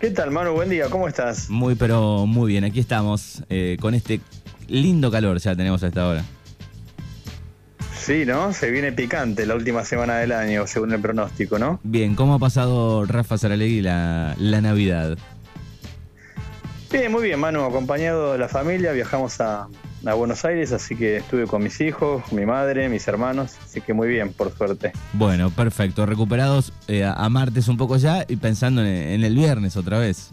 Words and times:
¿Qué 0.00 0.10
tal, 0.10 0.30
Manu? 0.30 0.52
Buen 0.54 0.70
día, 0.70 0.88
¿cómo 0.88 1.06
estás? 1.08 1.50
Muy, 1.50 1.74
pero 1.74 2.24
muy 2.24 2.50
bien. 2.50 2.64
Aquí 2.64 2.80
estamos 2.80 3.44
eh, 3.50 3.76
con 3.78 3.92
este 3.92 4.22
lindo 4.66 5.10
calor 5.10 5.38
ya 5.38 5.54
tenemos 5.54 5.82
a 5.82 5.88
esta 5.88 6.08
hora. 6.08 6.24
Sí, 7.94 8.24
¿no? 8.24 8.54
Se 8.54 8.70
viene 8.70 8.92
picante 8.92 9.44
la 9.44 9.54
última 9.54 9.84
semana 9.84 10.16
del 10.16 10.32
año, 10.32 10.66
según 10.66 10.94
el 10.94 11.00
pronóstico, 11.00 11.58
¿no? 11.58 11.80
Bien, 11.82 12.14
¿cómo 12.14 12.34
ha 12.34 12.38
pasado 12.38 13.04
Rafa 13.04 13.36
Saralegui 13.36 13.82
la, 13.82 14.34
la 14.38 14.62
Navidad? 14.62 15.18
Bien, 16.90 17.12
muy 17.12 17.24
bien, 17.24 17.38
Manu. 17.38 17.62
Acompañado 17.64 18.32
de 18.32 18.38
la 18.38 18.48
familia, 18.48 18.92
viajamos 18.92 19.38
a, 19.42 19.68
a 20.06 20.14
Buenos 20.14 20.44
Aires, 20.44 20.72
así 20.72 20.96
que 20.96 21.18
estuve 21.18 21.46
con 21.46 21.62
mis 21.62 21.80
hijos, 21.80 22.32
mi 22.32 22.46
madre, 22.46 22.88
mis 22.88 23.06
hermanos, 23.06 23.56
así 23.64 23.80
que 23.80 23.92
muy 23.92 24.08
bien, 24.08 24.32
por 24.32 24.56
suerte. 24.56 24.92
Bueno, 25.12 25.50
perfecto. 25.50 26.06
Recuperados 26.06 26.72
eh, 26.88 27.04
a 27.04 27.28
martes 27.28 27.68
un 27.68 27.76
poco 27.76 27.96
ya 27.96 28.24
y 28.28 28.36
pensando 28.36 28.82
en, 28.82 29.22
el 29.22 29.34
viernes 29.34 29.76
otra 29.76 29.98
vez. 29.98 30.30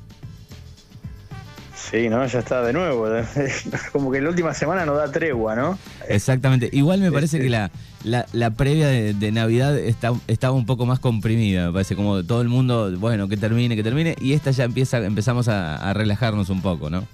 Sí, 1.75 2.09
¿no? 2.09 2.25
Ya 2.25 2.39
está 2.39 2.61
de 2.63 2.73
nuevo. 2.73 3.07
Como 3.93 4.11
que 4.11 4.21
la 4.21 4.29
última 4.29 4.53
semana 4.53 4.85
no 4.85 4.95
da 4.95 5.11
tregua, 5.11 5.55
¿no? 5.55 5.77
Exactamente. 6.07 6.69
Igual 6.73 6.99
me 6.99 7.11
parece 7.11 7.39
que 7.39 7.49
la, 7.49 7.71
la, 8.03 8.51
previa 8.51 8.87
de, 8.87 9.31
Navidad 9.31 9.77
está, 9.77 10.13
estaba 10.27 10.53
un 10.53 10.65
poco 10.65 10.85
más 10.85 10.99
comprimida, 10.99 11.67
me 11.67 11.73
parece, 11.73 11.95
como 11.95 12.23
todo 12.23 12.41
el 12.41 12.49
mundo, 12.49 12.91
bueno, 12.97 13.27
que 13.27 13.37
termine, 13.37 13.75
que 13.75 13.83
termine, 13.83 14.15
y 14.19 14.33
esta 14.33 14.51
ya 14.51 14.65
empieza, 14.65 14.97
empezamos 14.97 15.47
a 15.47 15.93
relajarnos 15.93 16.49
un 16.49 16.61
poco, 16.61 16.89
¿no? 16.89 17.05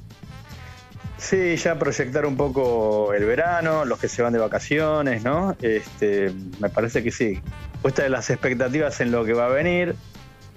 Sí, 1.23 1.55
ya 1.55 1.79
proyectar 1.79 2.25
un 2.25 2.35
poco 2.35 3.13
el 3.13 3.23
verano, 3.23 3.85
los 3.85 3.97
que 3.97 4.09
se 4.09 4.21
van 4.21 4.33
de 4.33 4.39
vacaciones, 4.39 5.23
¿no? 5.23 5.55
Este, 5.61 6.33
me 6.59 6.67
parece 6.67 7.01
que 7.01 7.11
sí. 7.11 7.39
Puesta 7.81 8.03
de 8.03 8.09
las 8.09 8.29
expectativas 8.29 8.99
en 8.99 9.11
lo 9.11 9.23
que 9.23 9.31
va 9.31 9.45
a 9.45 9.49
venir. 9.49 9.95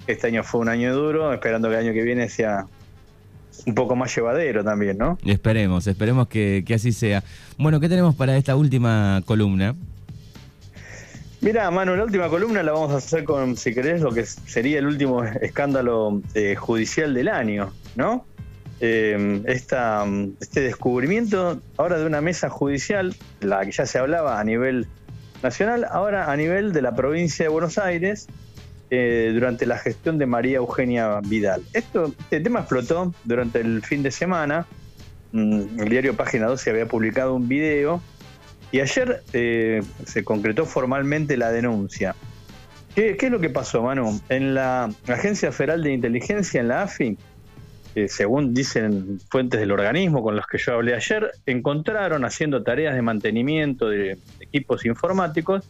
Este 0.07 0.27
año 0.27 0.43
fue 0.43 0.59
un 0.59 0.67
año 0.67 0.93
duro, 0.93 1.31
esperando 1.31 1.69
que 1.69 1.75
el 1.75 1.85
año 1.85 1.93
que 1.93 2.01
viene 2.01 2.27
sea 2.27 2.65
un 3.65 3.75
poco 3.75 3.95
más 3.95 4.13
llevadero 4.13 4.61
también, 4.61 4.97
¿no? 4.97 5.17
Esperemos, 5.25 5.87
esperemos 5.87 6.27
que, 6.27 6.65
así 6.75 6.91
sea. 6.91 7.23
Bueno, 7.57 7.79
¿qué 7.79 7.87
tenemos 7.87 8.13
para 8.15 8.35
esta 8.35 8.57
última 8.57 9.21
columna? 9.25 9.73
Mira, 11.39 11.71
Manu, 11.71 11.95
la 11.95 12.03
última 12.03 12.27
columna 12.27 12.61
la 12.61 12.73
vamos 12.73 12.91
a 12.91 12.97
hacer 12.97 13.23
con, 13.23 13.55
si 13.55 13.73
querés, 13.73 14.01
lo 14.01 14.11
que 14.11 14.25
sería 14.25 14.79
el 14.79 14.87
último 14.87 15.23
escándalo 15.23 16.21
eh, 16.33 16.55
judicial 16.55 17.13
del 17.13 17.29
año, 17.29 17.71
¿no? 17.95 18.25
Eh, 18.79 19.41
este 19.45 20.61
descubrimiento 20.61 21.59
ahora 21.77 21.97
de 21.97 22.05
una 22.05 22.21
mesa 22.21 22.49
judicial, 22.49 23.15
la 23.41 23.65
que 23.65 23.71
ya 23.71 23.85
se 23.85 23.97
hablaba 23.97 24.39
a 24.39 24.43
nivel 24.43 24.87
nacional, 25.41 25.85
ahora 25.89 26.31
a 26.31 26.37
nivel 26.37 26.73
de 26.73 26.81
la 26.81 26.95
provincia 26.95 27.45
de 27.45 27.49
Buenos 27.49 27.77
Aires, 27.77 28.27
eh, 28.89 29.31
durante 29.33 29.65
la 29.65 29.77
gestión 29.77 30.17
de 30.17 30.25
María 30.25 30.57
Eugenia 30.57 31.19
Vidal. 31.21 31.61
Esto, 31.73 32.13
este 32.19 32.39
tema 32.39 32.59
explotó 32.59 33.13
durante 33.25 33.59
el 33.59 33.83
fin 33.83 34.01
de 34.01 34.11
semana. 34.11 34.65
Mm, 35.33 35.81
el 35.81 35.89
diario 35.89 36.15
Página 36.15 36.47
12 36.47 36.69
había 36.69 36.85
publicado 36.85 37.35
un 37.35 37.49
video 37.49 38.01
y 38.71 38.79
ayer 38.79 39.23
eh, 39.33 39.83
se 40.05 40.23
concretó 40.23 40.65
formalmente 40.65 41.35
la 41.35 41.51
denuncia. 41.51 42.15
¿Qué, 42.95 43.17
¿Qué, 43.17 43.25
es 43.25 43.31
lo 43.31 43.39
que 43.39 43.49
pasó, 43.49 43.83
Manu? 43.83 44.21
En 44.29 44.53
la 44.53 44.89
Agencia 45.07 45.51
Federal 45.51 45.83
de 45.83 45.91
Inteligencia, 45.91 46.61
en 46.61 46.69
la 46.69 46.83
AFI, 46.83 47.17
según 48.07 48.53
dicen 48.53 49.19
fuentes 49.29 49.59
del 49.59 49.71
organismo 49.71 50.21
con 50.21 50.35
los 50.35 50.45
que 50.45 50.57
yo 50.59 50.73
hablé 50.73 50.93
ayer, 50.93 51.31
encontraron 51.45 52.25
haciendo 52.25 52.61
tareas 52.61 52.93
de 52.93 53.01
mantenimiento 53.01 53.89
de 53.89 54.17
equipos 54.39 54.85
informáticos 54.85 55.67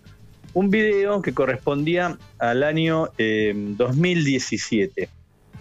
un 0.53 0.69
video 0.69 1.21
que 1.21 1.33
correspondía 1.33 2.17
al 2.39 2.63
año 2.63 3.09
2017. 3.17 5.03
Eh, 5.03 5.09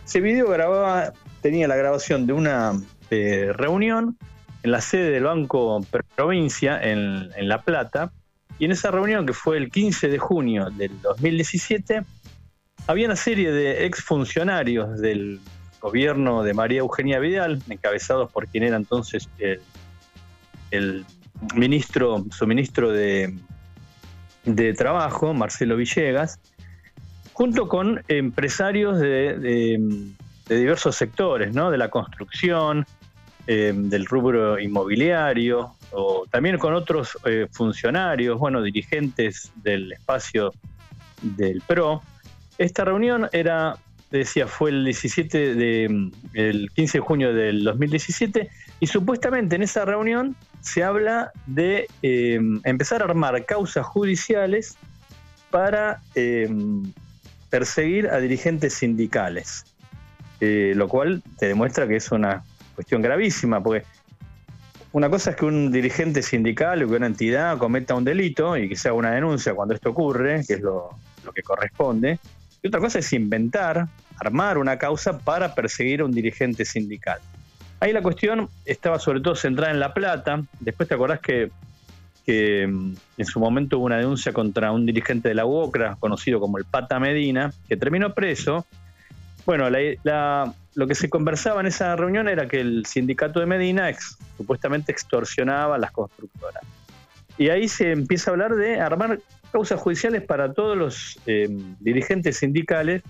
Ese 0.04 0.20
video 0.20 0.48
grababa, 0.48 1.12
tenía 1.42 1.68
la 1.68 1.76
grabación 1.76 2.26
de 2.26 2.32
una 2.32 2.72
eh, 3.10 3.52
reunión 3.54 4.16
en 4.62 4.70
la 4.70 4.80
sede 4.80 5.10
del 5.10 5.24
Banco 5.24 5.84
Provincia 6.16 6.80
en, 6.82 7.28
en 7.36 7.48
La 7.48 7.62
Plata, 7.62 8.10
y 8.58 8.64
en 8.64 8.72
esa 8.72 8.90
reunión, 8.90 9.26
que 9.26 9.34
fue 9.34 9.58
el 9.58 9.70
15 9.70 10.08
de 10.08 10.18
junio 10.18 10.70
del 10.70 11.00
2017, 11.02 12.02
había 12.86 13.06
una 13.06 13.16
serie 13.16 13.52
de 13.52 13.84
exfuncionarios 13.84 14.98
del 14.98 15.40
gobierno 15.80 16.42
de 16.42 16.54
María 16.54 16.80
Eugenia 16.80 17.18
Vidal, 17.18 17.62
encabezados 17.68 18.30
por 18.30 18.48
quien 18.48 18.64
era 18.64 18.76
entonces 18.76 19.28
el, 20.70 21.04
ministro, 21.54 22.24
su 22.30 22.46
ministro 22.46 22.90
de, 22.90 23.34
de 24.44 24.74
Trabajo, 24.74 25.34
Marcelo 25.34 25.76
Villegas, 25.76 26.40
junto 27.36 27.68
con 27.68 28.02
empresarios 28.08 28.98
de, 28.98 30.14
diversos 30.48 30.96
sectores, 30.96 31.52
¿no? 31.54 31.70
de 31.70 31.76
la 31.76 31.90
construcción, 31.90 32.86
eh, 33.46 33.72
del 33.76 34.06
rubro 34.06 34.58
inmobiliario, 34.58 35.74
o 35.92 36.24
también 36.30 36.58
con 36.58 36.74
otros 36.74 37.18
eh, 37.26 37.46
funcionarios, 37.52 38.38
bueno, 38.38 38.62
dirigentes 38.62 39.52
del 39.56 39.92
espacio 39.92 40.52
del 41.20 41.62
PRO. 41.66 42.02
Esta 42.58 42.84
reunión 42.84 43.28
era 43.32 43.76
decía, 44.10 44.46
fue 44.46 44.70
el 44.70 44.84
17 44.84 45.54
de, 45.54 46.10
el 46.34 46.70
15 46.70 46.98
de 46.98 47.02
junio 47.02 47.34
del 47.34 47.64
2017, 47.64 48.48
y 48.80 48.86
supuestamente 48.86 49.56
en 49.56 49.62
esa 49.62 49.84
reunión 49.84 50.36
se 50.60 50.82
habla 50.82 51.32
de 51.46 51.88
eh, 52.02 52.38
empezar 52.64 53.02
a 53.02 53.06
armar 53.06 53.44
causas 53.44 53.86
judiciales 53.86 54.76
para 55.50 56.02
eh, 56.14 56.48
perseguir 57.50 58.08
a 58.08 58.18
dirigentes 58.18 58.74
sindicales, 58.74 59.64
eh, 60.40 60.72
lo 60.76 60.88
cual 60.88 61.22
te 61.38 61.46
demuestra 61.48 61.88
que 61.88 61.96
es 61.96 62.10
una 62.12 62.44
cuestión 62.74 63.00
gravísima, 63.02 63.62
porque 63.62 63.86
una 64.92 65.08
cosa 65.08 65.30
es 65.30 65.36
que 65.36 65.44
un 65.44 65.72
dirigente 65.72 66.22
sindical 66.22 66.82
o 66.82 66.88
que 66.88 66.96
una 66.96 67.06
entidad 67.06 67.58
cometa 67.58 67.94
un 67.94 68.04
delito 68.04 68.56
y 68.56 68.68
que 68.68 68.76
se 68.76 68.88
haga 68.88 68.98
una 68.98 69.10
denuncia 69.12 69.54
cuando 69.54 69.74
esto 69.74 69.90
ocurre, 69.90 70.42
que 70.46 70.54
es 70.54 70.60
lo, 70.60 70.90
lo 71.24 71.32
que 71.32 71.42
corresponde, 71.42 72.18
y 72.62 72.68
otra 72.68 72.80
cosa 72.80 72.98
es 72.98 73.12
inventar, 73.12 73.86
armar 74.18 74.58
una 74.58 74.78
causa 74.78 75.18
para 75.18 75.54
perseguir 75.54 76.00
a 76.00 76.04
un 76.04 76.12
dirigente 76.12 76.64
sindical. 76.64 77.20
Ahí 77.80 77.92
la 77.92 78.02
cuestión 78.02 78.48
estaba 78.64 78.98
sobre 78.98 79.20
todo 79.20 79.36
centrada 79.36 79.70
en 79.70 79.80
La 79.80 79.92
Plata. 79.92 80.42
Después 80.60 80.88
te 80.88 80.94
acordás 80.94 81.20
que, 81.20 81.50
mm, 82.66 82.94
en 83.18 83.26
su 83.26 83.38
momento 83.38 83.78
hubo 83.78 83.86
una 83.86 83.98
denuncia 83.98 84.32
contra 84.32 84.72
un 84.72 84.86
dirigente 84.86 85.28
de 85.28 85.34
la 85.34 85.44
UOCRA, 85.44 85.96
conocido 86.00 86.40
como 86.40 86.58
el 86.58 86.64
Pata 86.64 86.98
Medina, 86.98 87.52
que 87.68 87.76
terminó 87.76 88.14
preso. 88.14 88.66
Bueno, 89.44 89.68
lo 89.70 90.86
que 90.86 90.94
se 90.94 91.08
conversaba 91.08 91.60
en 91.60 91.66
esa 91.66 91.94
reunión 91.94 92.28
era 92.28 92.48
que 92.48 92.60
el 92.60 92.84
sindicato 92.86 93.40
de 93.40 93.46
Medina 93.46 93.92
supuestamente 94.36 94.90
extorsionaba 94.90 95.76
a 95.76 95.78
las 95.78 95.92
constructoras. 95.92 96.64
Y 97.38 97.50
ahí 97.50 97.68
se 97.68 97.92
empieza 97.92 98.30
a 98.30 98.32
hablar 98.32 98.56
de 98.56 98.80
armar 98.80 99.20
causas 99.56 99.80
judiciales 99.80 100.20
para 100.20 100.52
todos 100.52 100.76
los 100.76 101.18
eh, 101.24 101.48
dirigentes 101.80 102.36
sindicales 102.36 103.02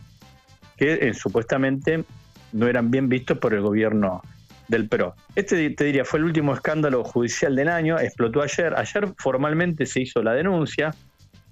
que 0.76 0.92
eh, 0.92 1.12
supuestamente 1.12 2.04
no 2.52 2.68
eran 2.68 2.88
bien 2.88 3.08
vistos 3.08 3.36
por 3.38 3.52
el 3.52 3.62
gobierno 3.62 4.22
del 4.68 4.88
PRO. 4.88 5.16
Este, 5.34 5.70
te 5.70 5.84
diría, 5.84 6.04
fue 6.04 6.20
el 6.20 6.26
último 6.26 6.54
escándalo 6.54 7.02
judicial 7.02 7.56
del 7.56 7.68
año, 7.68 7.98
explotó 7.98 8.42
ayer. 8.42 8.74
Ayer 8.76 9.08
formalmente 9.18 9.86
se 9.86 10.02
hizo 10.02 10.22
la 10.22 10.34
denuncia. 10.34 10.94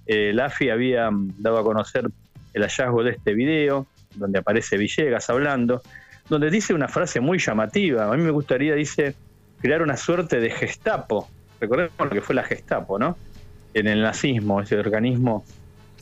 Eh, 0.05 0.31
la 0.33 0.45
AFI 0.45 0.69
había 0.69 1.11
mm, 1.11 1.33
dado 1.39 1.57
a 1.57 1.63
conocer 1.63 2.05
el 2.53 2.61
hallazgo 2.61 3.03
de 3.03 3.11
este 3.11 3.33
video, 3.33 3.87
donde 4.15 4.39
aparece 4.39 4.77
Villegas 4.77 5.29
hablando, 5.29 5.81
donde 6.29 6.49
dice 6.49 6.73
una 6.73 6.87
frase 6.87 7.19
muy 7.19 7.37
llamativa. 7.37 8.09
A 8.09 8.15
mí 8.15 8.23
me 8.23 8.31
gustaría, 8.31 8.75
dice, 8.75 9.13
crear 9.59 9.81
una 9.81 9.97
suerte 9.97 10.39
de 10.39 10.51
Gestapo. 10.51 11.27
Recordemos 11.59 11.99
lo 11.99 12.09
que 12.11 12.21
fue 12.21 12.33
la 12.33 12.43
Gestapo, 12.43 12.97
¿no? 12.97 13.17
En 13.75 13.87
el 13.87 14.01
nazismo, 14.01 14.61
ese 14.61 14.77
organismo 14.77 15.45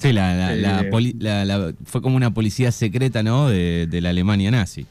Sí, 0.03 0.11
la, 0.11 1.73
fue 1.85 2.01
como 2.01 2.17
una 2.17 2.33
policía 2.33 2.73
secreta, 2.73 3.23
¿no? 3.23 3.49
De, 3.49 3.87
la 4.01 4.09
Alemania 4.09 4.51
nazi. 4.51 4.85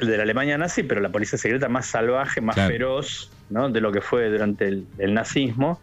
De 0.00 0.16
la 0.16 0.22
Alemania 0.22 0.56
nazi, 0.56 0.82
pero 0.82 1.02
la 1.02 1.10
policía 1.10 1.38
secreta 1.38 1.68
más 1.68 1.86
salvaje, 1.86 2.40
más 2.40 2.56
feroz, 2.56 3.30
¿no? 3.50 3.68
De 3.68 3.82
lo 3.82 3.92
que 3.92 4.00
fue 4.00 4.30
durante 4.30 4.68
el, 4.68 5.14
nazismo. 5.14 5.78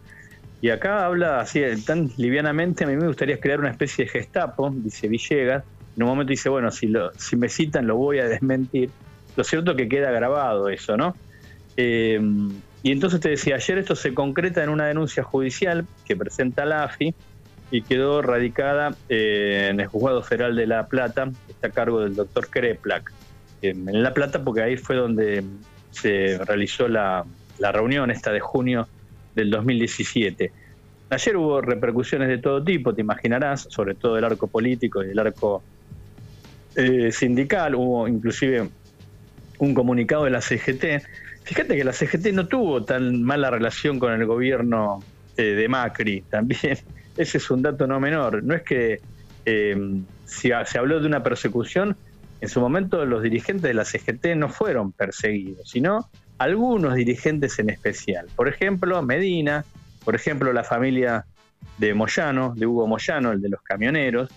Y 0.60 0.70
acá 0.70 1.06
habla 1.06 1.40
así 1.40 1.60
tan 1.86 2.10
livianamente, 2.16 2.82
a 2.82 2.86
mí 2.88 2.96
me 2.96 3.06
gustaría 3.06 3.38
crear 3.38 3.60
una 3.60 3.70
especie 3.70 4.06
de 4.06 4.10
gestapo, 4.10 4.72
dice 4.74 5.06
Villegas. 5.06 5.62
En 5.96 6.02
un 6.02 6.08
momento 6.08 6.30
dice, 6.30 6.48
bueno, 6.48 6.72
si, 6.72 6.86
lo, 6.86 7.12
si 7.14 7.36
me 7.36 7.48
citan 7.48 7.86
lo 7.86 7.96
voy 7.96 8.18
a 8.18 8.26
desmentir. 8.26 8.90
Lo 9.36 9.44
cierto 9.44 9.72
es 9.72 9.76
que 9.76 9.88
queda 9.88 10.10
grabado 10.10 10.68
eso, 10.68 10.96
¿no? 10.96 11.14
Eh, 11.76 12.20
y 12.82 12.92
entonces 12.92 13.20
te 13.20 13.30
decía, 13.30 13.56
ayer 13.56 13.78
esto 13.78 13.96
se 13.96 14.14
concreta 14.14 14.62
en 14.62 14.70
una 14.70 14.86
denuncia 14.86 15.22
judicial 15.22 15.86
que 16.04 16.16
presenta 16.16 16.64
la 16.64 16.84
AFI, 16.84 17.14
y 17.72 17.80
quedó 17.80 18.20
radicada 18.20 18.94
eh, 19.08 19.68
en 19.70 19.80
el 19.80 19.86
Juzgado 19.86 20.22
Federal 20.22 20.54
de 20.54 20.66
La 20.66 20.86
Plata, 20.88 21.32
está 21.48 21.68
a 21.68 21.70
cargo 21.70 22.02
del 22.02 22.14
doctor 22.14 22.48
Kreplak, 22.48 23.10
en 23.62 24.02
La 24.02 24.12
Plata 24.12 24.44
porque 24.44 24.62
ahí 24.62 24.76
fue 24.76 24.96
donde 24.96 25.42
se 25.90 26.38
realizó 26.44 26.86
la, 26.86 27.24
reunión 27.58 28.10
esta 28.10 28.30
de 28.30 28.40
junio 28.40 28.88
del 29.34 29.50
2017. 29.50 30.52
Ayer 31.08 31.36
hubo 31.36 31.62
repercusiones 31.62 32.28
de 32.28 32.38
todo 32.38 32.62
tipo, 32.62 32.94
te 32.94 33.00
imaginarás, 33.00 33.66
sobre 33.70 33.94
todo 33.94 34.18
el 34.18 34.24
arco 34.24 34.48
político 34.48 35.02
y 35.02 35.10
el 35.10 35.18
arco 35.18 35.62
eh, 36.74 37.10
sindical, 37.10 37.74
hubo 37.74 38.06
inclusive 38.06 38.68
un 39.58 39.72
comunicado 39.72 40.24
de 40.24 40.30
la 40.30 40.42
CGT. 40.42 41.06
Fíjate 41.44 41.76
que 41.76 41.84
la 41.84 41.92
CGT 41.92 42.32
no 42.32 42.46
tuvo 42.46 42.84
tan 42.84 43.22
mala 43.22 43.50
relación 43.50 43.98
con 43.98 44.12
el 44.12 44.24
gobierno 44.26 45.00
eh, 45.36 45.42
de 45.42 45.68
Macri, 45.68 46.22
también. 46.22 46.78
Ese 47.16 47.38
es 47.38 47.50
un 47.50 47.62
dato 47.62 47.86
no 47.86 48.00
menor. 48.00 48.42
No 48.42 48.54
es 48.54 48.62
que 48.62 49.00
eh, 49.44 49.76
se 50.24 50.78
habló 50.78 51.00
de 51.00 51.06
una 51.06 51.22
persecución, 51.22 51.96
en 52.42 52.48
su 52.48 52.60
momento 52.60 53.04
los 53.06 53.22
dirigentes 53.22 53.62
de 53.62 53.72
la 53.72 53.84
CGT 53.84 54.34
no 54.36 54.48
fueron 54.48 54.90
perseguidos, 54.90 55.70
sino 55.70 56.10
algunos 56.38 56.94
dirigentes 56.94 57.56
en 57.60 57.70
especial. 57.70 58.26
Por 58.34 58.48
ejemplo, 58.48 59.00
Medina, 59.00 59.64
por 60.04 60.16
ejemplo, 60.16 60.52
la 60.52 60.64
familia 60.64 61.24
de 61.78 61.94
Moyano, 61.94 62.52
de 62.56 62.66
Hugo 62.66 62.88
Moyano, 62.88 63.30
el 63.30 63.40
de 63.40 63.48
los 63.48 63.62
camioneros, 63.62 64.28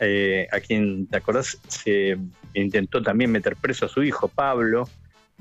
eh, 0.00 0.48
a 0.50 0.58
quien, 0.58 1.06
¿te 1.06 1.18
acordás? 1.18 1.56
Se 1.68 2.18
intentó 2.54 3.00
también 3.00 3.30
meter 3.30 3.54
preso 3.54 3.86
a 3.86 3.88
su 3.88 4.02
hijo, 4.02 4.26
Pablo. 4.26 4.88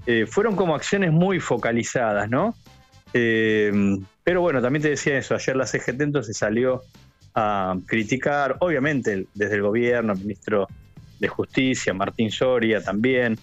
Eh, 0.05 0.25
fueron 0.25 0.55
como 0.55 0.75
acciones 0.75 1.11
muy 1.11 1.39
focalizadas, 1.39 2.29
¿no? 2.29 2.55
Eh, 3.13 3.71
pero 4.23 4.41
bueno, 4.41 4.61
también 4.61 4.83
te 4.83 4.89
decía 4.89 5.17
eso, 5.17 5.35
ayer 5.35 5.55
la 5.55 5.65
CGT 5.65 6.01
entonces 6.01 6.37
salió 6.37 6.81
a 7.35 7.75
criticar, 7.85 8.57
obviamente 8.59 9.27
desde 9.33 9.55
el 9.55 9.61
gobierno, 9.61 10.13
el 10.13 10.19
ministro 10.19 10.67
de 11.19 11.27
Justicia, 11.27 11.93
Martín 11.93 12.31
Soria 12.31 12.83
también, 12.83 13.37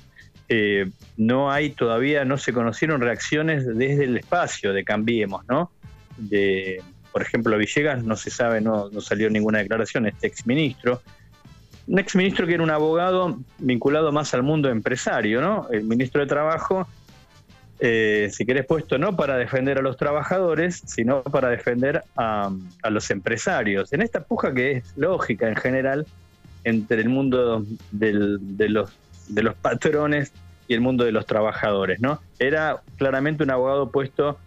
no 1.17 1.51
hay 1.51 1.71
todavía, 1.71 2.25
no 2.25 2.39
se 2.39 2.53
conocieron 2.53 3.01
reacciones 3.01 3.67
desde 3.67 4.05
el 4.05 4.17
espacio 4.17 4.73
de 4.73 4.83
Cambiemos, 4.83 5.47
¿no? 5.47 5.71
De, 6.17 6.83
por 7.13 7.23
ejemplo, 7.23 7.57
Villegas 7.59 8.03
no 8.05 8.17
se 8.17 8.31
sabe, 8.31 8.61
no, 8.61 8.89
no 8.91 9.01
salió 9.01 9.29
ninguna 9.31 9.59
declaración, 9.59 10.07
este 10.07 10.27
exministro. 10.27 11.03
Un 11.89 11.99
exministro 11.99 12.47
que 12.47 12.55
era 12.55 12.63
un 12.63 12.71
abogado 12.71 13.39
vinculado 13.59 14.13
más 14.13 14.35
al 14.35 14.43
mundo 14.43 14.69
empresario, 14.69 15.41
¿no? 15.41 15.69
El 15.71 15.85
ministro 15.85 16.21
de 16.21 16.27
Trabajo, 16.27 16.87
eh, 17.81 18.29
si 18.33 18.45
querés 18.45 18.67
puesto 18.67 18.99
no 18.99 19.17
para 19.17 19.37
defender 19.37 19.79
a 19.79 19.83
los 19.83 19.97
trabajadores, 19.97 20.83
sino 20.85 21.23
para 21.23 21.49
defender 21.49 22.05
a, 22.17 22.51
los 22.91 23.11
empresarios. 23.11 23.93
En 23.93 24.03
esta 24.03 24.23
puja 24.23 24.53
que 24.53 24.73
es 24.73 24.97
lógica 24.97 25.49
en 25.49 25.57
general 25.57 26.07
entre 26.65 27.01
el 27.01 27.09
mundo 27.09 27.65
de, 27.91 28.13
los, 28.69 28.91
de 29.29 29.43
los 29.43 29.55
patrones 29.55 30.33
y 30.67 30.75
el 30.75 30.83
mundo 30.83 31.05
de 31.05 31.13
los 31.13 31.25
trabajadores, 31.25 32.01
¿no? 32.01 32.21
Era 32.39 32.83
claramente 32.97 33.45
un 33.45 33.51
abogado 33.51 33.91
puesto 33.91 34.39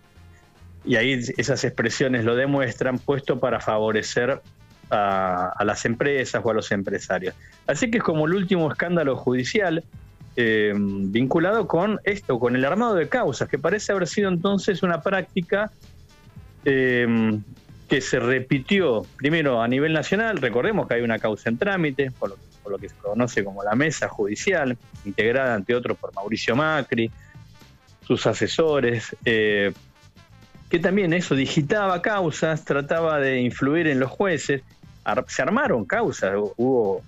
y 0.86 0.96
ahí 0.96 1.20
esas 1.38 1.64
expresiones 1.64 2.26
lo 2.26 2.36
demuestran, 2.36 3.00
puesto 3.00 3.40
para 3.40 3.60
favorecer 3.60 4.42
a, 4.92 5.64
las 5.64 5.86
empresas 5.86 6.42
o 6.44 6.50
a 6.50 6.54
los 6.54 6.72
empresarios. 6.72 7.34
Así 7.68 7.90
que 7.90 8.00
es 8.00 8.04
como 8.04 8.28
el 8.28 8.36
último 8.36 8.70
escándalo 8.72 9.16
judicial 9.16 9.84
eh, 10.36 10.74
vinculado 10.76 11.68
con 11.68 12.00
esto, 12.04 12.40
con 12.40 12.56
el 12.56 12.66
armado 12.66 12.96
de 12.96 13.08
causas, 13.10 13.50
que 13.50 13.58
parece 13.58 13.92
haber 13.92 14.08
sido 14.08 14.30
entonces 14.30 14.84
una 14.84 15.02
práctica 15.02 15.72
eh, 16.66 17.40
que 17.92 18.00
se 18.00 18.20
repitió 18.20 19.02
primero 19.18 19.62
a 19.62 19.68
nivel 19.68 19.92
nacional, 19.92 20.38
recordemos 20.38 20.88
que 20.88 20.94
hay 20.94 21.02
una 21.02 21.20
causa 21.20 21.50
en 21.50 21.58
trámite, 21.58 22.12
por 22.12 22.38
lo, 22.70 22.78
que 22.78 22.88
se 22.88 22.96
conoce 22.96 23.44
como 23.44 23.64
la 23.64 23.76
mesa 23.76 24.08
judicial, 24.08 24.78
integrada 25.04 25.56
ante 25.56 25.76
otros 25.76 25.98
por 25.98 26.14
Mauricio 26.16 26.56
Macri, 26.56 27.12
sus 28.08 28.26
asesores, 28.28 29.14
eh, 29.26 29.74
que 30.70 30.80
también 30.80 31.12
eso 31.12 31.36
digitaba 31.36 32.02
causas, 32.02 32.64
trataba 32.64 33.20
de 33.20 33.42
influir 33.42 33.88
en 33.88 34.00
los 34.00 34.10
jueces. 34.10 34.62
Se 35.28 35.42
armaron 35.42 35.86
causas, 35.86 36.34
hubo 36.58 37.02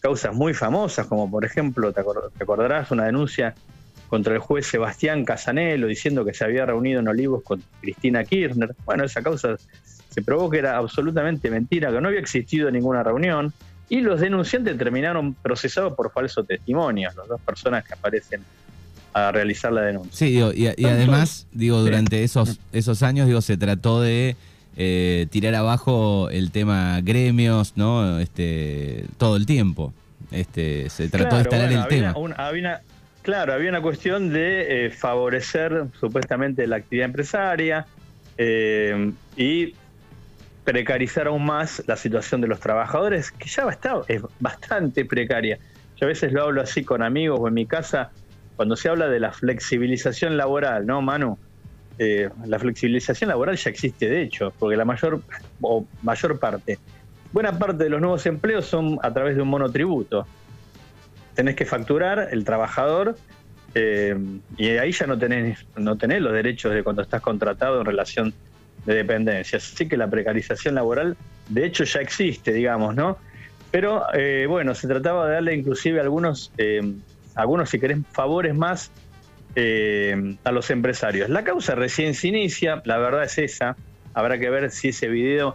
causas 0.00 0.34
muy 0.34 0.54
famosas, 0.54 1.06
como 1.06 1.30
por 1.30 1.44
ejemplo, 1.44 1.92
te, 1.92 2.00
acordarás 2.00 2.90
una 2.90 3.04
denuncia 3.06 3.54
contra 4.08 4.34
el 4.34 4.40
juez 4.40 4.66
Sebastián 4.66 5.24
Casanelo 5.24 5.86
diciendo 5.86 6.24
que 6.24 6.34
se 6.34 6.44
había 6.44 6.66
reunido 6.66 7.00
en 7.00 7.08
Olivos 7.08 7.42
con 7.42 7.62
Cristina 7.80 8.22
Kirchner. 8.24 8.74
Bueno, 8.84 9.04
esa 9.04 9.22
causa 9.22 9.56
se 10.10 10.22
probó 10.22 10.48
que 10.50 10.58
era 10.58 10.76
absolutamente 10.76 11.50
mentira, 11.50 11.90
que 11.90 12.00
no 12.00 12.08
había 12.08 12.20
existido 12.20 12.70
ninguna 12.70 13.02
reunión, 13.02 13.52
y 13.88 14.00
los 14.00 14.20
denunciantes 14.20 14.76
terminaron 14.78 15.34
procesados 15.34 15.94
por 15.94 16.12
falso 16.12 16.44
testimonio, 16.44 17.10
las 17.16 17.26
dos 17.28 17.40
personas 17.40 17.84
que 17.84 17.94
aparecen 17.94 18.42
a 19.12 19.32
realizar 19.32 19.72
la 19.72 19.82
denuncia. 19.82 20.12
Sí, 20.12 20.40
y, 20.54 20.86
además, 20.86 21.46
digo, 21.52 21.80
durante 21.80 22.24
esos, 22.24 22.58
esos 22.72 23.02
años, 23.02 23.26
digo, 23.26 23.40
se 23.40 23.56
trató 23.56 24.00
de 24.00 24.36
eh, 24.76 25.26
tirar 25.30 25.54
abajo 25.54 26.28
el 26.30 26.50
tema 26.50 27.00
gremios, 27.02 27.76
¿no? 27.76 28.18
Este, 28.18 29.06
todo 29.18 29.36
el 29.36 29.46
tiempo. 29.46 29.92
Este, 30.30 30.90
se 30.90 31.08
trató 31.08 31.36
de 31.36 31.42
instalar 31.42 31.72
el 31.72 31.86
tema. 31.86 32.14
claro, 33.22 33.52
había 33.52 33.70
una 33.70 33.80
cuestión 33.80 34.30
de 34.30 34.86
eh, 34.86 34.90
favorecer 34.90 35.86
supuestamente 36.00 36.66
la 36.66 36.76
actividad 36.76 37.06
empresaria 37.06 37.86
eh, 38.36 39.12
y 39.36 39.74
precarizar 40.64 41.28
aún 41.28 41.44
más 41.44 41.82
la 41.86 41.96
situación 41.96 42.40
de 42.40 42.48
los 42.48 42.58
trabajadores, 42.58 43.30
que 43.30 43.48
ya 43.48 43.66
es 44.08 44.22
bastante 44.40 45.04
precaria. 45.04 45.58
Yo 45.96 46.06
a 46.06 46.08
veces 46.08 46.32
lo 46.32 46.42
hablo 46.42 46.62
así 46.62 46.82
con 46.82 47.02
amigos 47.02 47.38
o 47.40 47.48
en 47.48 47.54
mi 47.54 47.66
casa, 47.66 48.10
cuando 48.56 48.74
se 48.74 48.88
habla 48.88 49.08
de 49.08 49.20
la 49.20 49.32
flexibilización 49.32 50.36
laboral, 50.36 50.86
¿no, 50.86 51.02
Manu? 51.02 51.38
Eh, 51.98 52.28
la 52.46 52.58
flexibilización 52.58 53.28
laboral 53.28 53.56
ya 53.56 53.70
existe 53.70 54.08
de 54.08 54.22
hecho, 54.22 54.52
porque 54.58 54.76
la 54.76 54.84
mayor 54.84 55.20
o 55.60 55.84
mayor 56.02 56.38
parte, 56.38 56.78
buena 57.32 57.56
parte 57.58 57.84
de 57.84 57.90
los 57.90 58.00
nuevos 58.00 58.26
empleos 58.26 58.66
son 58.66 58.98
a 59.02 59.12
través 59.12 59.36
de 59.36 59.42
un 59.42 59.48
monotributo. 59.48 60.26
Tenés 61.34 61.56
que 61.56 61.64
facturar 61.64 62.28
el 62.30 62.44
trabajador 62.44 63.16
eh, 63.74 64.16
y 64.56 64.68
ahí 64.70 64.92
ya 64.92 65.06
no 65.06 65.18
tenés, 65.18 65.64
no 65.76 65.96
tenés 65.96 66.20
los 66.20 66.32
derechos 66.32 66.72
de 66.72 66.82
cuando 66.82 67.02
estás 67.02 67.20
contratado 67.20 67.80
en 67.80 67.86
relación 67.86 68.34
de 68.86 68.94
dependencia. 68.94 69.58
Así 69.58 69.88
que 69.88 69.96
la 69.96 70.08
precarización 70.08 70.74
laboral, 70.74 71.16
de 71.48 71.66
hecho, 71.66 71.84
ya 71.84 72.00
existe, 72.00 72.52
digamos, 72.52 72.94
¿no? 72.94 73.18
Pero 73.70 74.04
eh, 74.14 74.46
bueno, 74.48 74.74
se 74.74 74.86
trataba 74.86 75.26
de 75.26 75.34
darle 75.34 75.54
inclusive 75.54 76.00
algunos 76.00 76.52
algunos, 77.34 77.70
si 77.70 77.78
querés, 77.78 77.98
favores 78.12 78.54
más 78.54 78.90
eh, 79.56 80.36
a 80.42 80.50
los 80.50 80.70
empresarios. 80.70 81.28
La 81.28 81.44
causa 81.44 81.76
recién 81.76 82.14
se 82.14 82.28
inicia, 82.28 82.82
la 82.84 82.98
verdad 82.98 83.22
es 83.22 83.38
esa. 83.38 83.76
Habrá 84.12 84.38
que 84.38 84.50
ver 84.50 84.70
si 84.72 84.88
ese 84.88 85.06
video 85.06 85.54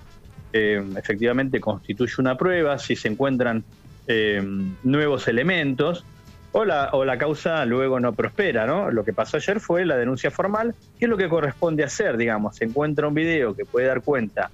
eh, 0.54 0.82
efectivamente 0.98 1.60
constituye 1.60 2.14
una 2.18 2.38
prueba, 2.38 2.80
si 2.80 2.96
se 2.96 3.10
encuentran 3.10 3.64
eh, 4.08 4.42
nuevos 4.84 5.28
elementos, 5.28 6.06
o 6.54 6.64
la, 6.64 6.90
o 6.94 7.04
la 7.04 7.18
causa 7.18 7.66
luego 7.66 8.00
no 8.00 8.14
prospera, 8.14 8.66
¿no? 8.66 8.90
Lo 8.90 9.04
que 9.04 9.12
pasó 9.12 9.36
ayer 9.36 9.60
fue 9.60 9.86
la 9.86 9.98
denuncia 9.98 10.32
formal, 10.32 10.74
que 10.98 11.06
es 11.06 11.10
lo 11.10 11.18
que 11.18 11.28
corresponde 11.28 11.84
hacer, 11.84 12.16
digamos. 12.16 12.56
Se 12.56 12.66
encuentra 12.66 13.08
un 13.08 13.14
video 13.14 13.54
que 13.54 13.66
puede 13.66 13.88
dar 13.88 14.02
cuenta 14.02 14.50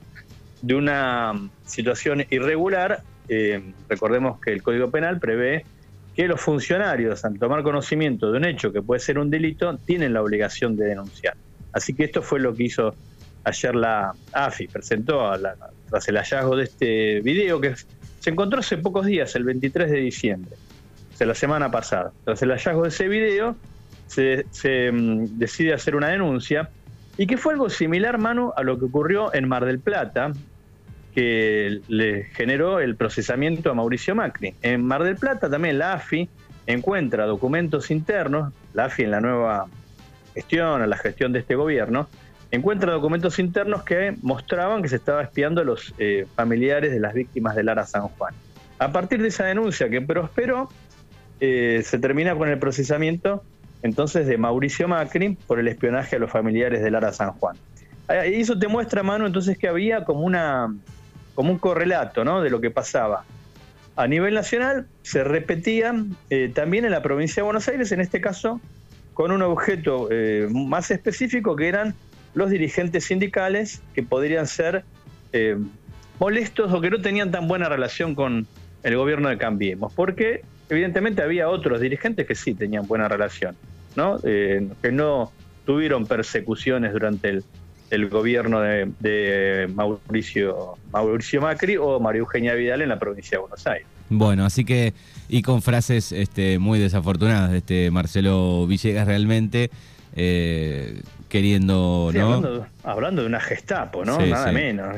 de 0.62 0.74
una 0.74 1.34
situación 1.66 2.26
irregular. 2.32 3.04
recordemos 3.88 4.40
que 4.42 4.54
el 4.54 4.64
Código 4.64 4.90
Penal 4.90 5.20
prevé 5.20 5.66
que 6.16 6.28
los 6.28 6.40
funcionarios, 6.40 7.26
al 7.26 7.38
tomar 7.38 7.62
conocimiento 7.62 8.32
de 8.32 8.38
un 8.38 8.46
hecho 8.46 8.72
que 8.72 8.82
puede 8.82 9.00
ser 9.00 9.20
un 9.20 9.30
delito, 9.30 9.78
tienen 9.78 10.14
la 10.14 10.22
obligación 10.22 10.78
de 10.78 10.86
denunciar. 10.86 11.36
Así 11.74 11.94
que 11.94 12.06
esto 12.06 12.22
fue 12.22 12.40
lo 12.40 12.56
que 12.56 12.64
hizo 12.64 12.96
ayer 13.44 13.76
la 13.76 14.14
AFI, 14.32 14.68
presentó 14.68 15.32
tras 15.90 16.08
el 16.08 16.18
hallazgo 16.18 16.56
de 16.56 16.64
este 16.64 17.22
video 17.22 17.60
que 17.60 17.76
se 18.20 18.30
encontró 18.30 18.60
hace 18.60 18.78
pocos 18.78 19.06
días, 19.06 19.36
el 19.36 19.44
23 19.44 19.92
de 19.92 19.98
diciembre, 19.98 20.56
o 21.14 21.18
sea, 21.18 21.28
la 21.28 21.36
semana 21.36 21.70
pasada. 21.70 22.12
Tras 22.24 22.42
el 22.42 22.50
hallazgo 22.50 22.84
de 22.84 22.90
ese 22.90 23.08
video, 23.08 23.56
se, 24.08 24.46
mm, 24.92 25.38
decide 25.38 25.74
hacer 25.74 25.96
una 25.96 26.10
denuncia 26.10 26.70
y 27.18 27.28
que 27.28 27.38
fue 27.38 27.54
algo 27.54 27.70
similar, 27.70 28.18
mano, 28.18 28.54
a 28.56 28.64
lo 28.64 28.80
que 28.80 28.86
ocurrió 28.86 29.34
en 29.34 29.48
Mar 29.48 29.66
del 29.66 29.80
Plata, 29.80 30.32
que 31.16 31.80
le 31.88 32.26
generó 32.34 32.82
el 32.82 32.98
procesamiento 32.98 33.72
a 33.72 33.74
Mauricio 33.74 34.14
Macri. 34.14 34.54
En 34.62 34.84
Mar 34.84 35.04
del 35.04 35.16
Plata 35.16 35.50
también 35.50 35.80
la 35.80 35.94
AFI 35.94 36.30
encuentra 36.68 37.26
documentos 37.26 37.90
internos, 37.90 38.54
la 38.74 38.86
AFI 38.86 39.04
en 39.04 39.12
la 39.12 39.22
nueva 39.22 39.68
gestión, 40.34 40.84
en 40.84 40.90
la 40.90 40.98
gestión 40.98 41.32
de 41.32 41.40
este 41.40 41.56
gobierno, 41.56 42.10
encuentra 42.52 42.92
documentos 42.92 43.40
internos 43.40 43.84
que 43.84 44.16
mostraban 44.22 44.82
que 44.82 44.90
se 44.90 44.98
estaba 44.98 45.24
espiando 45.24 45.62
a 45.62 45.64
los 45.64 45.94
eh, 46.00 46.28
familiares 46.36 46.92
de 46.92 47.00
las 47.00 47.14
víctimas 47.14 47.56
de 47.56 47.64
Lara 47.64 47.86
San 47.86 48.10
Juan. 48.10 48.34
A 48.78 48.92
partir 48.92 49.22
de 49.22 49.30
esa 49.30 49.46
denuncia 49.46 49.90
que 49.90 50.02
prosperó, 50.02 50.70
eh, 51.40 51.82
se 51.86 51.98
termina 51.98 52.36
con 52.36 52.50
el 52.50 52.60
procesamiento 52.60 53.42
entonces 53.84 54.28
de 54.28 54.38
Mauricio 54.38 54.90
Macri 54.90 55.38
por 55.48 55.60
el 55.60 55.70
espionaje 55.70 56.18
a 56.18 56.20
los 56.20 56.30
familiares 56.30 56.84
de 56.84 56.92
Lara 56.92 57.14
San 57.14 57.32
Juan. 57.32 57.56
Y 58.10 58.42
eso 58.42 58.60
te 58.60 58.68
muestra, 58.68 59.02
mano, 59.02 59.26
entonces 59.26 59.58
que 59.58 59.68
había 59.68 60.04
como 60.04 60.22
una 60.22 60.76
como 61.36 61.52
un 61.52 61.60
correlato 61.60 62.24
¿no? 62.24 62.42
de 62.42 62.50
lo 62.50 62.62
que 62.62 62.72
pasaba. 62.72 63.26
A 63.98 64.08
nivel 64.08 64.34
nacional 64.34 64.88
se 65.04 65.24
repetía 65.24 65.94
eh, 66.30 66.52
también 66.54 66.86
en 66.86 66.92
la 66.92 67.02
provincia 67.02 67.42
de 67.42 67.46
Buenos 67.46 67.68
Aires, 67.68 67.92
en 67.92 68.02
este 68.02 68.20
caso 68.20 68.60
con 69.14 69.32
un 69.32 69.42
objeto 69.42 70.10
eh, 70.12 70.48
más 70.52 70.92
específico 70.92 71.56
que 71.56 71.68
eran 71.68 71.94
los 72.34 72.50
dirigentes 72.50 73.06
sindicales 73.06 73.82
que 73.94 74.04
podrían 74.04 74.48
ser 74.48 74.84
eh, 75.32 75.58
molestos 76.20 76.74
o 76.74 76.82
que 76.82 76.90
no 76.90 77.00
tenían 77.00 77.32
tan 77.32 77.48
buena 77.48 77.70
relación 77.70 78.16
con 78.16 78.46
el 78.84 78.98
gobierno 78.98 79.30
de 79.30 79.38
Cambiemos, 79.38 79.94
porque 79.94 80.42
evidentemente 80.70 81.22
había 81.22 81.48
otros 81.48 81.80
dirigentes 81.80 82.28
que 82.28 82.36
sí 82.36 82.54
tenían 82.54 82.88
buena 82.88 83.08
relación, 83.08 83.56
¿no? 83.96 84.20
Que 84.22 84.92
no 84.92 85.32
tuvieron 85.66 86.06
persecuciones 86.06 86.92
durante 86.94 87.30
el, 87.30 87.44
el 87.90 88.10
gobierno 88.10 88.62
de, 88.62 89.70
Mauricio, 89.74 90.78
Mauricio 90.92 91.42
Macri 91.42 91.78
o 91.78 92.00
María 92.00 92.20
Eugenia 92.20 92.54
Vidal 92.54 92.82
en 92.82 92.90
la 92.90 93.00
provincia 93.00 93.38
de 93.38 93.42
Buenos 93.42 93.66
Aires. 93.68 93.88
Bueno, 94.10 94.46
así 94.46 94.66
que, 94.66 94.94
y 95.30 95.42
con 95.42 95.62
frases 95.62 96.12
este, 96.12 96.60
muy 96.60 96.80
desafortunadas 96.80 97.52
de 97.52 97.58
este 97.58 97.92
Marcelo 97.92 98.68
Villegas 98.68 99.08
realmente, 99.08 99.72
eh, 100.16 101.02
queriendo, 101.36 102.12
¿no? 102.14 102.66
Hablando, 102.86 103.22
de 103.22 103.28
una 103.28 103.42
gestapo, 103.42 104.06
¿no? 104.06 104.18
Nada 104.26 104.54
menos, 104.54 104.96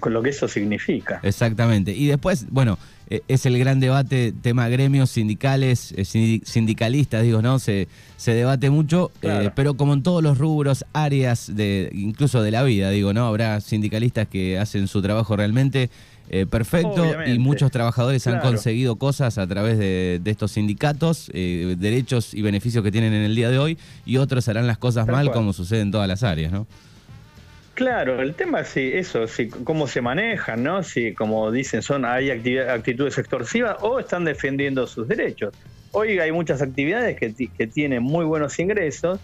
con, 0.00 0.14
lo 0.14 0.22
que 0.22 0.30
eso 0.30 0.48
significa. 0.48 1.20
Exactamente. 1.22 1.92
Y 1.92 2.06
después, 2.06 2.46
bueno, 2.48 2.78
eh, 3.10 3.20
es 3.28 3.44
el 3.44 3.58
gran 3.58 3.78
debate, 3.78 4.32
tema 4.32 4.70
gremios 4.70 5.10
sindicales, 5.10 5.92
eh, 5.94 6.06
sindicalistas, 6.06 7.22
digo, 7.22 7.42
¿no? 7.42 7.58
Se, 7.58 7.86
se 8.16 8.32
debate 8.32 8.70
mucho, 8.70 9.10
pero 9.54 9.74
como 9.74 9.92
en 9.92 10.02
todos 10.02 10.22
los 10.22 10.38
rubros, 10.38 10.86
áreas, 10.94 11.54
de 11.54 11.90
incluso 11.92 12.42
de 12.42 12.50
la 12.50 12.62
vida, 12.62 12.88
digo, 12.88 13.12
¿no? 13.12 13.26
Habrá 13.26 13.60
sindicalistas 13.60 14.28
que 14.28 14.58
hacen 14.58 14.88
su 14.88 15.02
trabajo 15.02 15.36
realmente 15.36 15.90
eh, 16.34 16.46
perfecto 16.46 17.14
y 17.26 17.38
muchos 17.38 17.70
trabajadores 17.70 18.26
han 18.26 18.40
conseguido 18.40 18.96
cosas 18.96 19.36
a 19.36 19.46
través 19.46 19.78
de, 19.78 20.18
estos 20.24 20.52
sindicatos, 20.52 21.30
eh, 21.34 21.76
derechos 21.78 22.32
y 22.32 22.40
beneficios 22.40 22.82
que 22.82 22.90
tienen 22.90 23.12
en 23.12 23.22
el 23.24 23.36
día 23.36 23.50
de 23.50 23.58
hoy 23.58 23.78
y 24.06 24.16
otros 24.16 24.48
harán 24.48 24.66
las 24.66 24.78
cosas 24.78 25.06
mal 25.06 25.30
como 25.30 25.52
sucede 25.52 25.82
en 25.82 25.90
todas 25.90 26.08
las 26.08 26.22
áreas, 26.22 26.50
¿no? 26.50 26.66
Claro, 27.74 28.22
el 28.22 28.34
tema 28.34 28.60
es 28.60 28.74
eso, 28.76 29.26
si, 29.26 29.48
cómo 29.48 29.86
se 29.86 30.00
manejan, 30.00 30.62
¿no? 30.62 30.82
Si, 30.82 31.12
como 31.12 31.50
dicen, 31.50 31.82
son 31.82 32.06
hay 32.06 32.30
actitudes 32.30 33.18
extorsivas 33.18 33.76
o 33.82 34.00
están 34.00 34.24
defendiendo 34.24 34.86
sus 34.86 35.06
derechos. 35.08 35.52
Hoy 35.90 36.18
hay 36.18 36.32
muchas 36.32 36.62
actividades 36.62 37.18
que, 37.18 37.34
que 37.34 37.66
tienen 37.66 38.02
muy 38.02 38.24
buenos 38.24 38.58
ingresos 38.58 39.20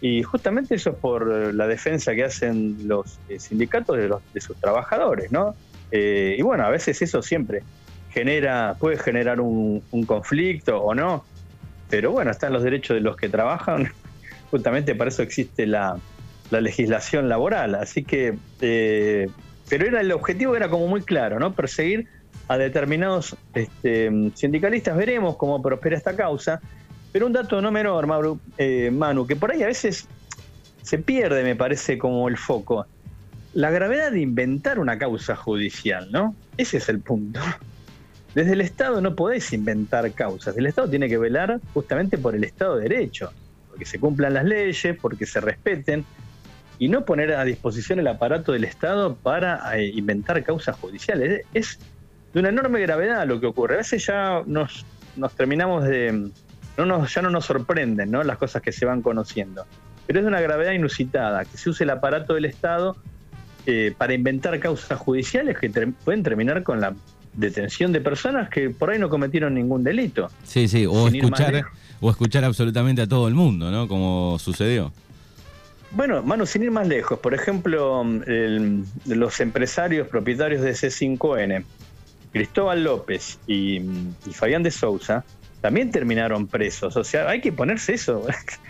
y 0.00 0.22
justamente 0.22 0.76
eso 0.76 0.90
es 0.90 0.96
por 0.96 1.54
la 1.54 1.66
defensa 1.66 2.14
que 2.14 2.24
hacen 2.24 2.88
los 2.88 3.18
eh, 3.28 3.38
sindicatos 3.38 3.96
de, 3.96 4.08
los, 4.08 4.22
de 4.32 4.40
sus 4.40 4.56
trabajadores, 4.56 5.32
¿no? 5.32 5.54
Eh, 5.90 6.36
y 6.38 6.42
bueno, 6.42 6.64
a 6.64 6.70
veces 6.70 7.00
eso 7.02 7.22
siempre 7.22 7.62
genera, 8.10 8.76
puede 8.78 8.98
generar 8.98 9.40
un, 9.40 9.82
conflicto 10.06 10.80
o 10.82 10.94
no, 10.94 11.24
pero 11.88 12.12
bueno, 12.12 12.30
están 12.30 12.52
los 12.52 12.62
derechos 12.62 12.96
de 12.96 13.00
los 13.00 13.16
que 13.16 13.28
trabajan, 13.28 13.92
justamente 14.50 14.94
para 14.94 15.08
eso 15.08 15.22
existe 15.22 15.66
la, 15.66 15.98
legislación 16.50 17.28
laboral, 17.28 17.74
así 17.74 18.04
que, 18.04 18.38
eh, 18.62 19.28
pero 19.68 19.86
era 19.86 20.00
el 20.00 20.10
objetivo 20.12 20.56
era 20.56 20.70
como 20.70 20.86
muy 20.86 21.02
claro, 21.02 21.38
¿no? 21.38 21.52
Perseguir 21.52 22.08
a 22.48 22.56
determinados 22.56 23.36
este, 23.52 24.10
sindicalistas, 24.34 24.96
veremos 24.96 25.36
cómo 25.36 25.60
prospera 25.60 25.98
esta 25.98 26.16
causa, 26.16 26.62
pero 27.12 27.26
un 27.26 27.34
dato 27.34 27.60
no 27.60 27.70
menor, 27.70 28.38
eh, 28.56 28.90
Manu, 28.90 29.26
que 29.26 29.36
por 29.36 29.52
ahí 29.52 29.62
a 29.62 29.66
veces 29.66 30.08
se 30.80 30.96
pierde, 30.96 31.42
me 31.42 31.54
parece, 31.54 31.98
como 31.98 32.28
el 32.28 32.38
foco 32.38 32.86
la 33.58 33.72
gravedad 33.72 34.12
de 34.12 34.20
inventar 34.20 34.78
una 34.78 34.98
causa 34.98 35.34
judicial, 35.34 36.12
¿no? 36.12 36.36
Ese 36.56 36.76
es 36.76 36.88
el 36.88 37.00
punto. 37.00 37.40
Desde 38.32 38.52
el 38.52 38.60
Estado 38.60 39.00
no 39.00 39.16
podés 39.16 39.52
inventar 39.52 40.12
causas. 40.12 40.56
El 40.56 40.66
Estado 40.66 40.88
tiene 40.88 41.08
que 41.08 41.18
velar 41.18 41.58
justamente 41.74 42.18
por 42.18 42.36
el 42.36 42.44
Estado 42.44 42.76
de 42.76 42.88
Derecho, 42.88 43.32
porque 43.68 43.84
se 43.84 43.98
cumplan 43.98 44.34
las 44.34 44.44
leyes, 44.44 44.96
porque 45.02 45.26
se 45.26 45.40
respeten, 45.40 46.04
y 46.78 46.86
no 46.86 47.04
poner 47.04 47.32
a 47.32 47.44
disposición 47.44 47.98
el 47.98 48.06
aparato 48.06 48.52
del 48.52 48.62
Estado 48.62 49.16
para 49.16 49.76
eh, 49.76 49.86
inventar 49.86 50.44
causas 50.44 50.76
judiciales. 50.76 51.44
Es 51.52 51.80
de 52.32 52.38
una 52.38 52.50
enorme 52.50 52.80
gravedad 52.80 53.26
lo 53.26 53.40
que 53.40 53.46
ocurre. 53.46 53.74
A 53.74 53.78
veces 53.78 54.06
ya 54.06 54.40
nos, 54.46 54.86
terminamos 55.36 55.82
de... 55.82 56.30
No 56.76 56.86
nos, 56.86 57.12
ya 57.12 57.22
no 57.22 57.30
nos 57.30 57.46
sorprenden 57.46 58.12
¿no? 58.12 58.22
las 58.22 58.38
cosas 58.38 58.62
que 58.62 58.70
se 58.70 58.86
van 58.86 59.02
conociendo. 59.02 59.66
Pero 60.06 60.20
es 60.20 60.24
de 60.24 60.28
una 60.28 60.40
gravedad 60.40 60.70
inusitada, 60.70 61.44
que 61.44 61.58
se 61.58 61.70
use 61.70 61.82
el 61.82 61.90
aparato 61.90 62.34
del 62.34 62.44
Estado 62.44 62.96
eh, 63.70 63.92
para 63.98 64.14
inventar 64.14 64.58
causas 64.60 64.98
judiciales 64.98 65.58
que 65.58 65.68
pueden 65.68 66.22
terminar 66.22 66.62
con 66.62 66.80
la 66.80 66.94
detención 67.34 67.92
de 67.92 68.00
personas 68.00 68.48
que 68.48 68.70
por 68.70 68.88
ahí 68.88 68.98
no 68.98 69.10
cometieron 69.10 69.52
ningún 69.52 69.84
delito. 69.84 70.30
Sí, 70.42 70.68
sí, 70.68 70.86
o 70.86 71.06
escuchar, 71.06 71.66
o 72.00 72.10
escuchar 72.10 72.46
absolutamente 72.46 73.02
a 73.02 73.06
todo 73.06 73.28
el 73.28 73.34
mundo, 73.34 73.70
¿no? 73.70 73.86
Como 73.86 74.38
sucedió. 74.38 74.90
Bueno, 75.90 76.22
Manu, 76.22 76.46
sin 76.46 76.62
ir 76.62 76.70
más 76.70 76.88
lejos, 76.88 77.18
por 77.18 77.34
ejemplo, 77.34 78.02
los 79.04 79.40
empresarios 79.40 80.08
propietarios 80.08 80.62
de 80.62 80.70
C5N, 80.70 81.62
Cristóbal 82.32 82.84
López 82.84 83.38
y, 83.46 83.82
y, 83.82 84.32
Fabián 84.32 84.62
de 84.62 84.70
Sousa, 84.70 85.26
también 85.60 85.90
terminaron 85.90 86.46
presos. 86.46 86.96
O 86.96 87.04
sea, 87.04 87.28
hay 87.28 87.42
que 87.42 87.52
ponerse 87.52 87.92
eso. 87.92 88.26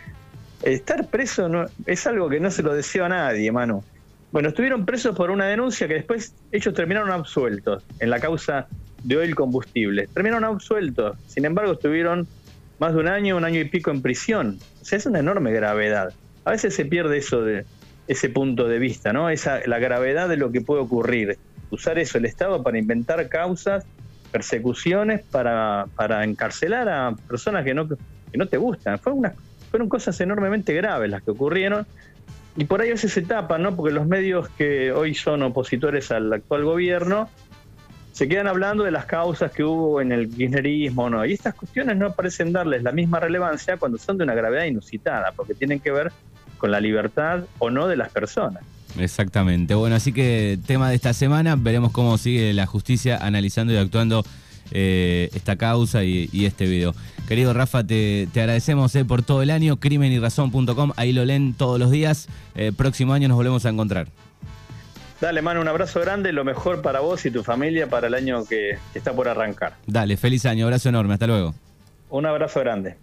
Estar 0.64 1.06
preso 1.06 1.48
no, 1.48 1.66
es 1.86 2.04
algo 2.08 2.28
que 2.28 2.40
no 2.40 2.50
se 2.50 2.64
lo 2.64 2.74
deseo 2.74 3.04
a 3.04 3.08
nadie, 3.08 3.52
Manu. 3.52 3.84
Bueno, 4.30 4.50
estuvieron 4.50 4.84
presos 4.84 5.16
por 5.16 5.30
una 5.30 5.46
denuncia 5.46 5.88
que 5.88 5.94
después 5.94 6.34
ellos 6.52 6.74
terminaron 6.74 7.10
absueltos 7.10 7.82
en 7.98 8.10
la 8.10 8.20
causa 8.20 8.68
de 9.02 9.16
oil 9.16 9.34
combustible. 9.34 10.06
Terminaron 10.12 10.44
absueltos, 10.44 11.16
sin 11.26 11.44
embargo 11.44 11.72
estuvieron 11.72 12.26
más 12.78 12.92
de 12.92 13.00
un 13.00 13.08
año, 13.08 13.36
un 13.36 13.44
año 13.44 13.60
y 13.60 13.64
pico 13.64 13.90
en 13.90 14.02
prisión. 14.02 14.58
O 14.82 14.84
sea, 14.84 14.98
es 14.98 15.06
una 15.06 15.20
enorme 15.20 15.52
gravedad. 15.52 16.12
A 16.44 16.50
veces 16.50 16.74
se 16.74 16.84
pierde 16.84 17.18
eso 17.18 17.42
de 17.42 17.64
ese 18.06 18.28
punto 18.28 18.68
de 18.68 18.78
vista, 18.78 19.12
¿no? 19.12 19.30
Esa, 19.30 19.60
la 19.66 19.78
gravedad 19.78 20.28
de 20.28 20.36
lo 20.36 20.52
que 20.52 20.60
puede 20.60 20.82
ocurrir. 20.82 21.38
Usar 21.70 21.98
eso 21.98 22.18
el 22.18 22.24
Estado 22.24 22.62
para 22.62 22.78
inventar 22.78 23.28
causas, 23.28 23.84
persecuciones, 24.30 25.22
para, 25.22 25.86
para 25.96 26.24
encarcelar 26.24 26.88
a 26.88 27.14
personas 27.28 27.64
que 27.64 27.74
no, 27.74 27.88
que 27.88 28.38
no 28.38 28.46
te 28.46 28.56
gustan. 28.56 28.98
Fue 28.98 29.12
una, 29.12 29.34
fueron 29.70 29.88
cosas 29.88 30.20
enormemente 30.20 30.72
graves 30.74 31.10
las 31.10 31.22
que 31.22 31.30
ocurrieron 31.30 31.86
y 32.58 32.64
por 32.64 32.82
ahí 32.82 32.90
a 32.90 32.96
se 32.96 33.22
tapan, 33.22 33.62
¿no? 33.62 33.76
Porque 33.76 33.94
los 33.94 34.04
medios 34.06 34.48
que 34.50 34.90
hoy 34.90 35.14
son 35.14 35.44
opositores 35.44 36.10
al 36.10 36.32
actual 36.32 36.64
gobierno 36.64 37.30
se 38.10 38.26
quedan 38.26 38.48
hablando 38.48 38.82
de 38.82 38.90
las 38.90 39.04
causas 39.04 39.52
que 39.52 39.62
hubo 39.62 40.00
en 40.00 40.10
el 40.10 40.28
kirchnerismo, 40.28 41.08
¿no? 41.08 41.24
Y 41.24 41.34
estas 41.34 41.54
cuestiones 41.54 41.96
no 41.96 42.12
parecen 42.14 42.52
darles 42.52 42.82
la 42.82 42.90
misma 42.90 43.20
relevancia 43.20 43.76
cuando 43.76 43.96
son 43.96 44.18
de 44.18 44.24
una 44.24 44.34
gravedad 44.34 44.64
inusitada, 44.64 45.30
porque 45.36 45.54
tienen 45.54 45.78
que 45.78 45.92
ver 45.92 46.10
con 46.58 46.72
la 46.72 46.80
libertad 46.80 47.44
o 47.60 47.70
no 47.70 47.86
de 47.86 47.96
las 47.96 48.10
personas. 48.10 48.64
Exactamente. 48.98 49.76
Bueno, 49.76 49.94
así 49.94 50.12
que 50.12 50.58
tema 50.66 50.88
de 50.88 50.96
esta 50.96 51.12
semana, 51.12 51.54
veremos 51.54 51.92
cómo 51.92 52.18
sigue 52.18 52.52
la 52.54 52.66
justicia 52.66 53.18
analizando 53.18 53.72
y 53.72 53.76
actuando 53.76 54.24
eh, 54.72 55.30
esta 55.34 55.56
causa 55.56 56.04
y, 56.04 56.28
este 56.44 56.66
video. 56.66 56.94
Querido 57.26 57.52
Rafa, 57.52 57.84
te, 57.84 58.28
agradecemos 58.34 58.94
eh, 58.94 59.04
por 59.04 59.22
todo 59.22 59.42
el 59.42 59.50
año. 59.50 59.78
Crimenyrazón.com, 59.78 60.92
ahí 60.96 61.12
lo 61.12 61.24
leen 61.24 61.54
todos 61.54 61.78
los 61.78 61.90
días. 61.90 62.28
Eh, 62.54 62.72
próximo 62.76 63.12
año 63.12 63.28
nos 63.28 63.36
volvemos 63.36 63.66
a 63.66 63.70
encontrar. 63.70 64.08
Dale, 65.20 65.42
mano, 65.42 65.60
un 65.60 65.68
abrazo 65.68 66.00
grande, 66.00 66.32
lo 66.32 66.44
mejor 66.44 66.80
para 66.80 67.00
vos 67.00 67.26
y 67.26 67.30
tu 67.30 67.42
familia 67.42 67.88
para 67.88 68.06
el 68.06 68.14
año 68.14 68.44
que 68.44 68.78
está 68.94 69.12
por 69.12 69.28
arrancar. 69.28 69.74
Dale, 69.86 70.16
feliz 70.16 70.46
año, 70.46 70.64
abrazo 70.64 70.88
enorme, 70.88 71.14
hasta 71.14 71.26
luego. 71.26 71.54
Un 72.08 72.24
abrazo 72.24 72.60
grande. 72.60 72.96